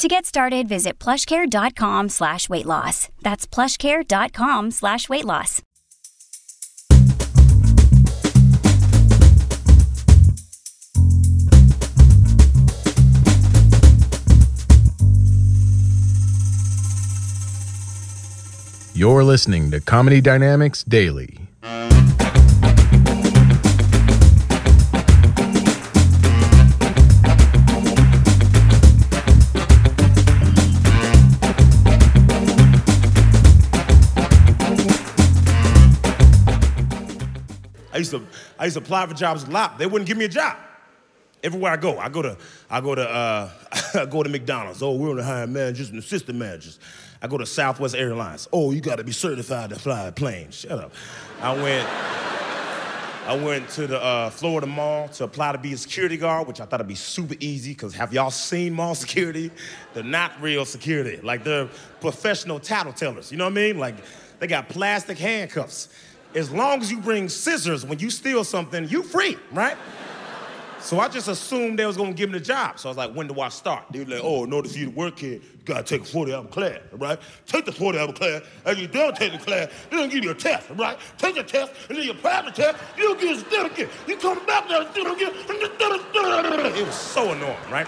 To 0.00 0.08
get 0.08 0.24
started, 0.24 0.66
visit 0.66 0.98
plushcare.com 0.98 2.08
slash 2.08 2.48
weight 2.48 2.64
loss. 2.64 3.10
That's 3.20 3.46
plushcare.com 3.46 4.70
slash 4.70 5.10
weight 5.10 5.26
loss. 5.26 5.60
You're 18.94 19.22
listening 19.22 19.70
to 19.70 19.82
Comedy 19.82 20.22
Dynamics 20.22 20.82
Daily. 20.82 21.36
Used 38.00 38.10
to 38.12 38.26
I 38.58 38.64
used 38.64 38.76
to 38.76 38.82
apply 38.82 39.06
for 39.06 39.14
jobs 39.14 39.44
a 39.44 39.50
lot. 39.50 39.78
They 39.78 39.86
wouldn't 39.86 40.08
give 40.08 40.16
me 40.16 40.24
a 40.26 40.28
job. 40.28 40.56
Everywhere 41.42 41.72
I 41.72 41.76
go, 41.76 41.98
I 41.98 42.08
go 42.10 42.22
to 42.22 42.36
I 42.68 42.80
go 42.80 42.94
to 42.94 43.08
uh, 43.08 43.50
I 43.94 44.06
go 44.10 44.22
to 44.22 44.28
McDonald's. 44.28 44.82
Oh, 44.82 44.92
we're 44.92 45.10
on 45.10 45.16
the 45.16 45.24
hiring 45.24 45.52
managers 45.52 45.88
and 45.90 45.98
assistant 45.98 46.38
managers. 46.38 46.78
I 47.22 47.28
go 47.28 47.38
to 47.38 47.46
Southwest 47.46 47.94
Airlines. 47.94 48.48
Oh, 48.52 48.72
you 48.72 48.80
got 48.80 48.96
to 48.96 49.04
be 49.04 49.12
certified 49.12 49.70
to 49.70 49.78
fly 49.78 50.06
a 50.06 50.12
plane. 50.12 50.50
Shut 50.50 50.72
up. 50.72 50.92
I 51.40 51.54
went. 51.54 51.88
I 53.26 53.36
went 53.36 53.68
to 53.70 53.86
the 53.86 54.02
uh, 54.02 54.30
Florida 54.30 54.66
Mall 54.66 55.06
to 55.10 55.24
apply 55.24 55.52
to 55.52 55.58
be 55.58 55.72
a 55.74 55.76
security 55.76 56.16
guard, 56.16 56.48
which 56.48 56.60
I 56.60 56.64
thought 56.64 56.80
would 56.80 56.88
be 56.88 56.94
super 56.96 57.36
easy. 57.38 57.74
Cause 57.74 57.94
have 57.94 58.12
y'all 58.12 58.30
seen 58.30 58.72
mall 58.72 58.94
security? 58.96 59.52
They're 59.94 60.02
not 60.02 60.32
real 60.40 60.64
security. 60.64 61.20
Like 61.22 61.44
they're 61.44 61.68
professional 62.00 62.58
tattletellers. 62.58 63.30
You 63.30 63.38
know 63.38 63.44
what 63.44 63.52
I 63.52 63.54
mean? 63.54 63.78
Like 63.78 63.96
they 64.40 64.46
got 64.46 64.68
plastic 64.68 65.18
handcuffs. 65.18 65.90
As 66.34 66.50
long 66.50 66.80
as 66.80 66.90
you 66.90 66.98
bring 66.98 67.28
scissors 67.28 67.84
when 67.84 67.98
you 67.98 68.10
steal 68.10 68.44
something, 68.44 68.88
you 68.88 69.02
free, 69.02 69.36
right? 69.52 69.76
So 70.80 70.98
I 70.98 71.08
just 71.08 71.28
assumed 71.28 71.78
they 71.78 71.84
was 71.84 71.96
gonna 71.96 72.14
give 72.14 72.30
me 72.30 72.38
the 72.38 72.44
job. 72.44 72.78
So 72.78 72.88
I 72.88 72.90
was 72.90 72.96
like, 72.96 73.12
when 73.12 73.26
do 73.26 73.38
I 73.40 73.50
start? 73.50 73.84
They 73.90 73.98
were 73.98 74.06
like, 74.06 74.20
oh, 74.22 74.44
in 74.44 74.52
order 74.52 74.68
for 74.68 74.78
you 74.78 74.86
to 74.86 74.90
work 74.90 75.18
here, 75.18 75.34
you 75.34 75.42
gotta 75.64 75.82
take 75.82 76.02
a 76.02 76.04
40 76.04 76.34
hour 76.34 76.44
class, 76.44 76.78
right? 76.92 77.18
Take 77.46 77.66
the 77.66 77.72
40 77.72 77.98
hour 77.98 78.12
class, 78.12 78.42
and 78.64 78.78
you 78.78 78.86
don't 78.86 79.14
take 79.14 79.32
the 79.32 79.38
class, 79.38 79.68
they're 79.90 79.98
gonna 79.98 80.10
give 80.10 80.24
you 80.24 80.30
a 80.30 80.34
test, 80.34 80.70
right? 80.70 80.98
Take 81.18 81.34
the 81.34 81.42
test, 81.42 81.72
and 81.88 81.98
then 81.98 82.06
you 82.06 82.14
pass 82.14 82.46
the 82.46 82.50
test, 82.50 82.78
you'll 82.96 83.14
get 83.14 83.36
a 83.36 83.40
certificate. 83.40 83.90
You 84.06 84.16
come 84.16 84.44
back 84.46 84.68
there, 84.68 84.82
certificate, 84.86 85.34
it 85.50 86.86
was 86.86 86.94
so 86.94 87.32
annoying, 87.32 87.56
right? 87.70 87.86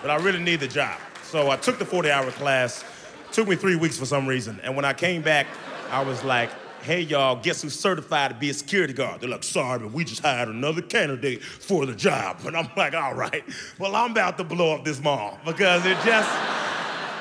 But 0.00 0.10
I 0.10 0.16
really 0.16 0.42
need 0.42 0.60
the 0.60 0.68
job. 0.68 0.98
So 1.24 1.50
I 1.50 1.56
took 1.56 1.78
the 1.78 1.84
40 1.84 2.10
hour 2.10 2.30
class, 2.30 2.82
took 3.30 3.46
me 3.46 3.56
three 3.56 3.76
weeks 3.76 3.98
for 3.98 4.06
some 4.06 4.26
reason, 4.26 4.58
and 4.62 4.74
when 4.74 4.86
I 4.86 4.94
came 4.94 5.20
back, 5.20 5.46
I 5.90 6.02
was 6.02 6.24
like, 6.24 6.48
hey 6.82 7.00
y'all, 7.00 7.36
guess 7.36 7.62
who's 7.62 7.78
certified 7.78 8.30
to 8.30 8.36
be 8.36 8.50
a 8.50 8.54
security 8.54 8.92
guard? 8.92 9.20
They're 9.20 9.30
like, 9.30 9.44
sorry, 9.44 9.78
but 9.78 9.92
we 9.92 10.04
just 10.04 10.22
hired 10.22 10.48
another 10.48 10.82
candidate 10.82 11.42
for 11.42 11.86
the 11.86 11.94
job. 11.94 12.38
And 12.44 12.56
I'm 12.56 12.68
like, 12.76 12.94
all 12.94 13.14
right, 13.14 13.44
well, 13.78 13.94
I'm 13.94 14.10
about 14.10 14.38
to 14.38 14.44
blow 14.44 14.74
up 14.74 14.84
this 14.84 15.00
mall 15.00 15.38
because 15.44 15.86
it 15.86 15.96
just 16.04 16.30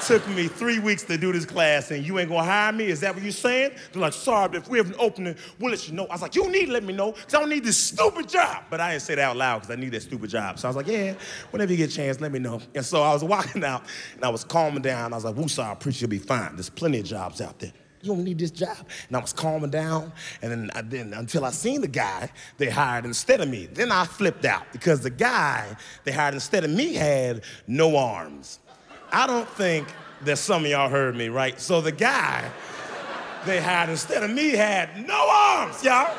took 0.06 0.28
me 0.30 0.48
three 0.48 0.80
weeks 0.80 1.04
to 1.04 1.18
do 1.18 1.32
this 1.32 1.46
class 1.46 1.92
and 1.92 2.06
you 2.06 2.18
ain't 2.20 2.30
gonna 2.30 2.44
hire 2.44 2.72
me? 2.72 2.86
Is 2.86 3.02
that 3.02 3.14
what 3.14 3.24
you're 3.24 3.32
saying? 3.32 3.72
They're 3.92 4.02
like, 4.02 4.14
sorry, 4.14 4.50
but 4.50 4.58
if 4.58 4.70
we 4.70 4.78
have 4.78 4.90
an 4.90 4.96
opening, 5.00 5.36
we'll 5.60 5.72
let 5.72 5.88
you 5.88 5.94
know. 5.94 6.06
I 6.08 6.14
was 6.14 6.22
like, 6.22 6.36
you 6.36 6.50
need 6.52 6.68
to 6.68 6.72
let 6.72 6.84
me 6.84 6.94
know 6.94 7.12
because 7.12 7.34
I 7.34 7.40
don't 7.40 7.50
need 7.50 7.64
this 7.64 7.78
stupid 7.78 8.28
job. 8.28 8.64
But 8.70 8.82
I 8.82 8.92
didn't 8.92 9.04
say 9.04 9.16
that 9.16 9.22
out 9.22 9.38
loud 9.38 9.60
because 9.60 9.72
I 9.72 9.80
need 9.80 9.92
that 9.92 10.02
stupid 10.02 10.30
job. 10.30 10.60
So 10.60 10.68
I 10.68 10.70
was 10.70 10.76
like, 10.76 10.88
yeah, 10.88 11.14
whenever 11.52 11.72
you 11.72 11.78
get 11.78 11.92
a 11.92 11.96
chance, 11.96 12.20
let 12.20 12.32
me 12.32 12.40
know. 12.40 12.62
And 12.74 12.86
so 12.86 13.02
I 13.02 13.14
was 13.14 13.24
walking 13.36 13.64
out 13.64 13.84
and 14.16 14.26
I 14.26 14.30
was 14.30 14.44
calming 14.44 14.82
down. 14.82 15.14
I 15.14 15.18
was 15.18 15.26
like, 15.26 15.36
woosah, 15.36 15.66
I 15.66 15.72
appreciate 15.72 16.02
you'll 16.02 16.10
be 16.10 16.20
fine. 16.20 16.56
There's 16.56 16.70
plenty 16.70 17.00
of 17.00 17.06
jobs 17.06 17.42
out 17.42 17.60
there. 17.60 17.74
You 18.02 18.14
don't 18.14 18.24
need 18.24 18.40
this 18.40 18.52
job. 18.52 18.78
And 19.08 19.18
I 19.18 19.20
was 19.20 19.34
calming 19.34 19.70
down, 19.70 20.12
and 20.42 20.52
then, 20.52 20.72
I, 20.74 20.82
then 20.82 21.14
until 21.14 21.46
I 21.46 21.52
seen 21.52 21.82
the 21.82 21.88
guy 21.88 22.30
they 22.58 22.70
hired 22.70 23.06
instead 23.06 23.42
of 23.42 23.50
me. 23.50 23.68
Then 23.68 23.92
I 23.92 24.06
flipped 24.06 24.46
out 24.46 24.72
because 24.72 25.02
the 25.02 25.10
guy 25.10 25.76
they 26.04 26.12
hired 26.12 26.34
instead 26.34 26.64
of 26.64 26.72
me 26.72 26.94
had 26.94 27.44
no 27.68 27.98
arms. 27.98 28.60
I 29.12 29.28
don't 29.28 29.50
think 29.50 29.88
that 30.22 30.38
some 30.38 30.66
of 30.66 30.72
y'all 30.72 30.90
heard 30.90 31.16
me, 31.16 31.30
right? 31.30 31.60
So 31.60 31.82
the 31.82 31.92
guy 31.92 32.50
they 33.46 33.62
hired 33.62 33.90
instead 33.90 34.24
of 34.24 34.32
me 34.32 34.52
had 34.52 35.08
no 35.08 35.30
arms, 35.30 35.84
y'all. 35.84 36.16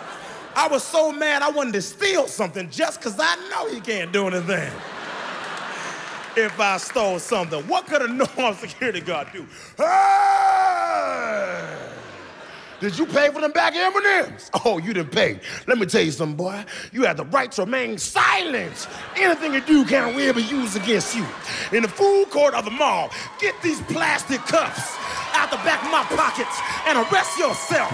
I 0.54 0.68
was 0.68 0.82
so 0.82 1.12
mad 1.12 1.42
I 1.42 1.50
wanted 1.50 1.72
to 1.74 1.82
steal 1.82 2.28
something 2.28 2.68
just 2.68 3.00
because 3.00 3.18
I 3.18 3.36
know 3.50 3.68
he 3.68 3.80
can't 3.80 4.12
do 4.12 4.26
anything 4.26 4.70
if 6.36 6.58
I 6.58 6.76
stole 6.78 7.18
something. 7.18 7.66
What 7.66 7.86
could 7.86 8.02
a 8.02 8.08
no-armed 8.08 8.58
security 8.58 9.00
guard 9.00 9.28
do? 9.32 9.46
Hey! 9.76 11.61
Did 12.82 12.98
you 12.98 13.06
pay 13.06 13.30
for 13.30 13.40
them 13.40 13.52
back 13.52 13.76
M&Ms? 13.76 14.50
Oh, 14.64 14.78
you 14.78 14.92
didn't 14.92 15.12
pay. 15.12 15.38
Let 15.68 15.78
me 15.78 15.86
tell 15.86 16.02
you 16.02 16.10
something, 16.10 16.36
boy. 16.36 16.64
You 16.90 17.04
have 17.04 17.16
the 17.16 17.24
right 17.26 17.50
to 17.52 17.62
remain 17.62 17.96
silent. 17.96 18.88
Anything 19.14 19.54
you 19.54 19.60
do 19.60 19.84
can't 19.84 20.16
be 20.16 20.42
used 20.42 20.76
against 20.76 21.14
you. 21.14 21.24
In 21.70 21.84
the 21.84 21.88
food 21.88 22.26
court 22.30 22.54
of 22.54 22.64
the 22.64 22.72
mall, 22.72 23.12
get 23.38 23.54
these 23.62 23.80
plastic 23.82 24.40
cuffs 24.40 24.96
out 25.32 25.48
the 25.52 25.58
back 25.58 25.80
of 25.84 25.92
my 25.92 26.02
pockets 26.16 26.58
and 26.88 26.98
arrest 26.98 27.38
yourself. 27.38 27.92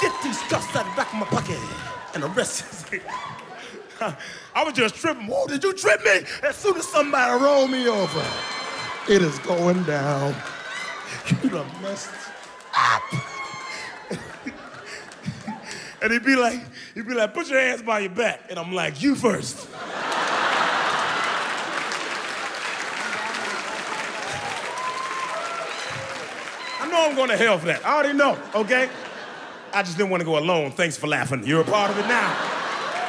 Get 0.00 0.12
these 0.22 0.38
cuffs 0.42 0.76
out 0.76 0.84
the 0.84 0.94
back 0.94 1.12
of 1.12 1.18
my 1.18 1.26
pocket 1.26 1.58
and 2.14 2.22
arrest 2.22 2.92
yourself. 2.92 4.16
I 4.54 4.62
was 4.62 4.74
just 4.74 4.94
tripping. 4.94 5.26
Whoa, 5.26 5.48
did 5.48 5.64
you 5.64 5.72
trip 5.74 6.04
me? 6.04 6.20
As 6.44 6.54
soon 6.54 6.76
as 6.76 6.86
somebody 6.86 7.42
rolled 7.42 7.72
me 7.72 7.88
over, 7.88 8.24
it 9.08 9.22
is 9.22 9.40
going 9.40 9.82
down. 9.82 10.36
You 11.42 11.50
done 11.50 11.66
messed 11.82 12.10
up. 12.72 13.02
And 16.02 16.12
he'd 16.12 16.24
be 16.24 16.36
like, 16.36 16.60
he'd 16.94 17.06
be 17.06 17.14
like, 17.14 17.34
put 17.34 17.48
your 17.48 17.60
hands 17.60 17.82
by 17.82 18.00
your 18.00 18.10
back. 18.10 18.42
And 18.48 18.58
I'm 18.58 18.72
like, 18.72 19.02
you 19.02 19.14
first. 19.14 19.68
I 26.80 26.88
know 26.90 27.06
I'm 27.08 27.14
going 27.14 27.28
to 27.28 27.36
hell 27.36 27.58
for 27.58 27.66
that. 27.66 27.84
I 27.84 27.94
already 27.94 28.14
know, 28.14 28.38
okay? 28.54 28.88
I 29.72 29.82
just 29.82 29.96
didn't 29.96 30.10
want 30.10 30.22
to 30.22 30.24
go 30.24 30.38
alone. 30.38 30.72
Thanks 30.72 30.96
for 30.96 31.06
laughing. 31.06 31.46
You're 31.46 31.60
a 31.60 31.64
part 31.64 31.90
of 31.90 31.98
it 31.98 32.06
now. 32.08 32.50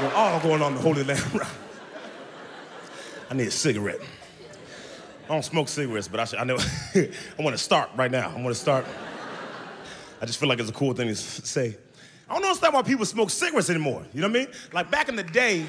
We're 0.01 0.13
all 0.13 0.39
going 0.41 0.61
on 0.61 0.75
the 0.75 0.81
Holy 0.81 1.03
Land 1.03 1.23
I 3.29 3.33
need 3.33 3.47
a 3.47 3.51
cigarette. 3.51 4.01
I 5.25 5.27
don't 5.27 5.45
smoke 5.45 5.69
cigarettes, 5.69 6.09
but 6.09 6.19
I, 6.19 6.25
should, 6.25 6.39
I 6.39 6.43
know 6.43 6.57
I 6.95 7.11
want 7.39 7.55
to 7.55 7.63
start 7.63 7.91
right 7.95 8.11
now. 8.11 8.29
I 8.29 8.41
want 8.41 8.47
to 8.47 8.55
start. 8.55 8.85
I 10.21 10.25
just 10.25 10.39
feel 10.39 10.49
like 10.49 10.59
it's 10.59 10.69
a 10.69 10.73
cool 10.73 10.93
thing 10.93 11.07
to 11.07 11.15
say. 11.15 11.77
I 12.31 12.35
don't 12.35 12.45
understand 12.45 12.73
why 12.73 12.81
people 12.81 13.05
smoke 13.05 13.29
cigarettes 13.29 13.69
anymore. 13.69 14.05
You 14.13 14.21
know 14.21 14.29
what 14.29 14.37
I 14.37 14.39
mean? 14.45 14.47
Like 14.71 14.89
back 14.89 15.09
in 15.09 15.17
the 15.17 15.23
day, 15.23 15.65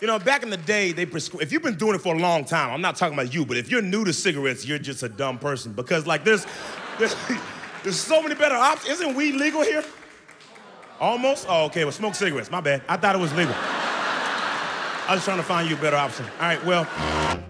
you 0.00 0.06
know, 0.06 0.20
back 0.20 0.44
in 0.44 0.48
the 0.48 0.56
day, 0.56 0.92
they 0.92 1.04
prescribe. 1.04 1.42
If 1.42 1.50
you've 1.50 1.64
been 1.64 1.74
doing 1.74 1.96
it 1.96 2.00
for 2.00 2.14
a 2.14 2.18
long 2.18 2.44
time, 2.44 2.72
I'm 2.72 2.80
not 2.80 2.94
talking 2.94 3.14
about 3.14 3.34
you, 3.34 3.44
but 3.44 3.56
if 3.56 3.72
you're 3.72 3.82
new 3.82 4.04
to 4.04 4.12
cigarettes, 4.12 4.64
you're 4.64 4.78
just 4.78 5.02
a 5.02 5.08
dumb 5.08 5.36
person 5.36 5.72
because 5.72 6.06
like 6.06 6.22
there's 6.22 6.46
there's, 7.00 7.16
there's 7.82 7.98
so 7.98 8.22
many 8.22 8.36
better 8.36 8.54
options. 8.54 9.00
Isn't 9.00 9.16
weed 9.16 9.34
legal 9.34 9.62
here? 9.62 9.82
Almost? 11.00 11.46
Oh, 11.48 11.64
okay. 11.64 11.84
Well, 11.84 11.90
smoke 11.90 12.14
cigarettes. 12.14 12.52
My 12.52 12.60
bad. 12.60 12.82
I 12.88 12.96
thought 12.96 13.16
it 13.16 13.20
was 13.20 13.34
legal. 13.34 13.54
I 13.58 15.14
was 15.14 15.24
trying 15.24 15.38
to 15.38 15.42
find 15.42 15.68
you 15.68 15.74
a 15.74 15.80
better 15.80 15.96
option. 15.96 16.24
All 16.24 16.42
right, 16.42 16.64
well. 16.64 17.49